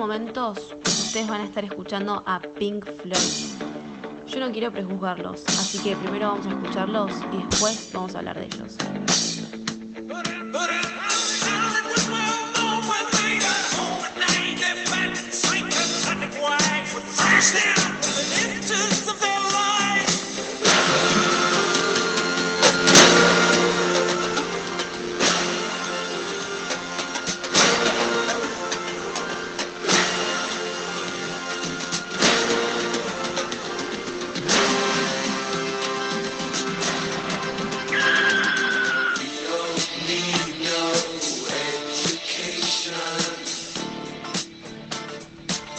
[0.00, 3.68] momentos ustedes van a estar escuchando a Pink Floyd.
[4.26, 8.38] Yo no quiero prejuzgarlos, así que primero vamos a escucharlos y después vamos a hablar
[8.38, 8.78] de ellos.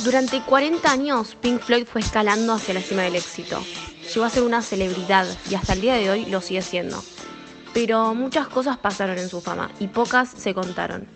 [0.04, 3.64] Durante 40 años, Pink Floyd fue escalando hacia la cima del éxito.
[4.12, 7.04] Llegó a ser una celebridad y hasta el día de hoy lo sigue siendo.
[7.72, 11.08] Pero muchas cosas pasaron en su fama y pocas se contaron.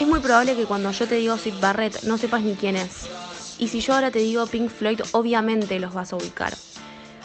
[0.00, 3.08] Es muy probable que cuando yo te digo Sid Barrett no sepas ni quién es.
[3.58, 6.56] Y si yo ahora te digo Pink Floyd, obviamente los vas a ubicar.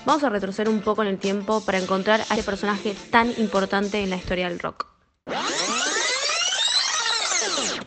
[0.05, 4.03] Vamos a retroceder un poco en el tiempo para encontrar a este personaje tan importante
[4.03, 4.94] en la historia del rock.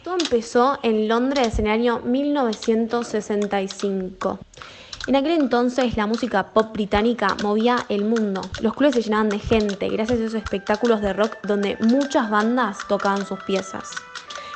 [0.08, 4.38] Todo empezó en Londres en el año 1965.
[5.06, 8.48] En aquel entonces la música pop británica movía el mundo.
[8.58, 12.88] Los clubes se llenaban de gente gracias a esos espectáculos de rock donde muchas bandas
[12.88, 13.90] tocaban sus piezas.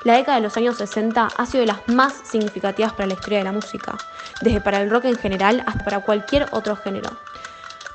[0.05, 3.41] La década de los años 60 ha sido de las más significativas para la historia
[3.41, 3.99] de la música,
[4.41, 7.11] desde para el rock en general hasta para cualquier otro género.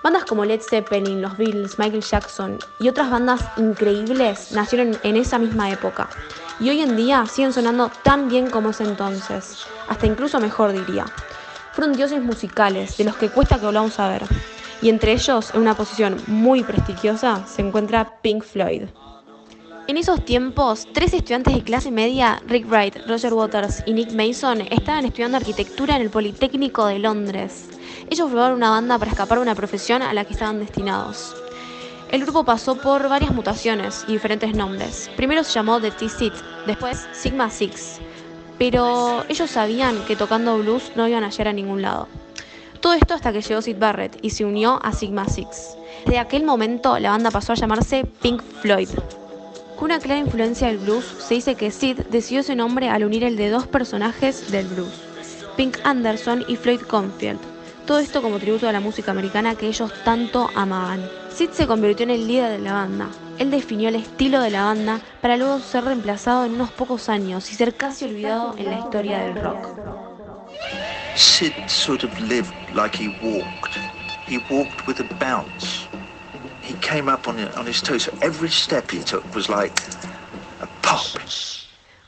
[0.08, 5.38] Bandas como Led Zeppelin, los Beatles, Michael Jackson y otras bandas increíbles nacieron en esa
[5.38, 6.08] misma época
[6.62, 11.04] y hoy en día siguen sonando tan bien como ese entonces, hasta incluso mejor diría.
[11.74, 14.24] Fueron dioses musicales, de los que cuesta que volvamos a ver,
[14.82, 18.84] y entre ellos, en una posición muy prestigiosa, se encuentra Pink Floyd.
[19.88, 24.60] En esos tiempos, tres estudiantes de clase media, Rick Wright, Roger Waters y Nick Mason,
[24.70, 27.70] estaban estudiando arquitectura en el Politécnico de Londres.
[28.10, 31.34] Ellos formaron una banda para escapar de una profesión a la que estaban destinados.
[32.12, 35.10] El grupo pasó por varias mutaciones y diferentes nombres.
[35.16, 36.34] Primero se llamó The T-Sit,
[36.66, 38.00] después Sigma Six.
[38.60, 42.10] Pero ellos sabían que tocando blues no iban a llegar a ningún lado.
[42.82, 45.78] Todo esto hasta que llegó Sid Barrett y se unió a Sigma Six.
[46.06, 48.90] Desde aquel momento la banda pasó a llamarse Pink Floyd.
[49.78, 53.24] Con una clara influencia del blues, se dice que Sid decidió ese nombre al unir
[53.24, 54.92] el de dos personajes del blues,
[55.56, 57.40] Pink Anderson y Floyd Confield.
[57.86, 61.08] Todo esto como tributo a la música americana que ellos tanto amaban.
[61.30, 63.08] Sid se convirtió en el líder de la banda.
[63.38, 67.52] Él definió el estilo de la banda para luego ser reemplazado en unos pocos años
[67.52, 69.78] y ser casi olvidado en la historia del rock.
[71.16, 73.78] Sid sort of lived like he walked.
[74.28, 75.77] He walked with a bounce.
[76.68, 78.04] He came up on, on his toes.
[78.04, 79.74] So every step he took was like
[80.62, 81.06] a pop.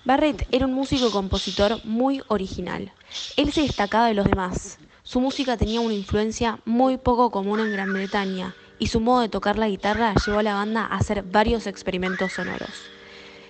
[0.04, 2.92] Barrett era un músico y compositor muy original.
[3.38, 4.80] Él se destacaba de los demás.
[5.04, 9.30] Su música tenía una influencia muy poco común en Gran Bretaña y su modo de
[9.30, 12.92] tocar la guitarra llevó a la banda a hacer varios experimentos sonoros.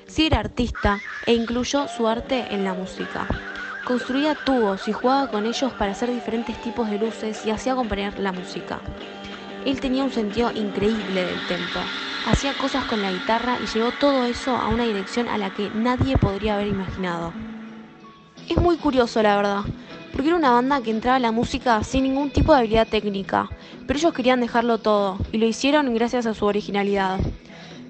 [0.05, 3.27] Sí era artista e incluyó su arte en la música.
[3.83, 8.19] Construía tubos y jugaba con ellos para hacer diferentes tipos de luces y hacía acompañar
[8.19, 8.79] la música.
[9.65, 11.81] Él tenía un sentido increíble del tempo.
[12.25, 15.69] Hacía cosas con la guitarra y llevó todo eso a una dirección a la que
[15.69, 17.33] nadie podría haber imaginado.
[18.47, 19.61] Es muy curioso, la verdad,
[20.11, 23.49] porque era una banda que entraba a la música sin ningún tipo de habilidad técnica,
[23.85, 27.19] pero ellos querían dejarlo todo, y lo hicieron gracias a su originalidad.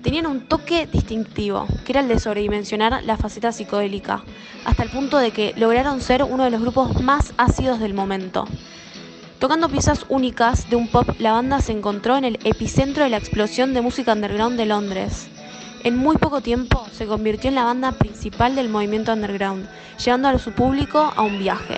[0.04, 4.24] Tenían un toque distintivo, que era el de sobredimensionar la faceta psicodélica,
[4.66, 8.46] hasta el punto de que lograron ser uno de los grupos más ácidos del momento.
[9.40, 13.16] Tocando piezas únicas de un pop, la banda se encontró en el epicentro de la
[13.16, 15.30] explosión de música underground de Londres.
[15.86, 19.70] En muy poco tiempo se convirtió en la banda principal del movimiento underground,
[20.04, 21.78] llevando a su público a un viaje.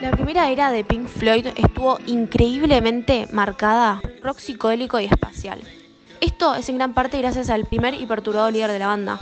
[0.00, 5.60] La primera era de Pink Floyd estuvo increíblemente marcada por rock psicodélico y espacial.
[6.22, 9.20] Esto es en gran parte gracias al primer y perturbado líder de la banda.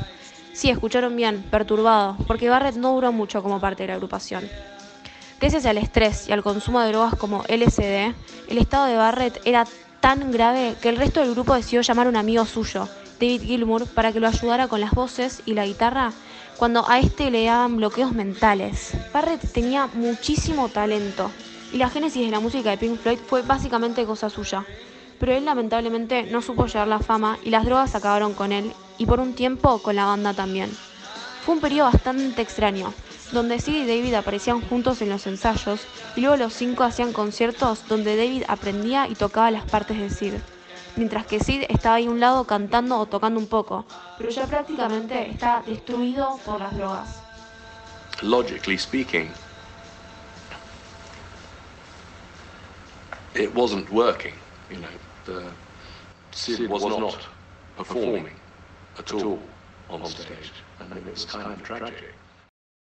[0.53, 4.49] Sí, escucharon bien, perturbado, porque Barrett no duró mucho como parte de la agrupación.
[5.43, 8.15] Gracias al estrés y al consumo de drogas como LSD,
[8.49, 9.67] el estado de Barrett era
[9.99, 12.89] tan grave que el resto del grupo decidió llamar a un amigo suyo,
[13.21, 16.13] David Gilmour, para que lo ayudara con las voces y la guitarra
[16.59, 18.93] cuando a este le daban bloqueos mentales.
[19.13, 21.29] Barrett tenía muchísimo talento
[21.73, 24.65] y la génesis de la música de Pink Floyd fue básicamente cosa suya.
[25.19, 29.07] Pero él lamentablemente no supo llegar la fama y las drogas acabaron con él y
[29.07, 30.71] por un tiempo con la banda también.
[31.45, 32.95] Fue un periodo bastante extraño,
[33.33, 35.81] donde Sid y David aparecían juntos en los ensayos
[36.17, 40.35] y luego los cinco hacían conciertos donde David aprendía y tocaba las partes de Sid.
[40.97, 43.85] mientras que Sid estaba ahí a un lado cantando o tocando un poco,
[44.19, 47.23] pero ya prácticamente está destruido por las drogas.
[48.23, 49.31] Logically speaking,
[53.35, 54.35] it wasn't working.
[54.71, 54.89] You know,
[55.25, 55.51] the
[56.33, 57.29] Sid was not
[57.77, 58.37] performing
[58.99, 59.39] at all
[59.89, 62.15] on stage, and it was kind of tragic.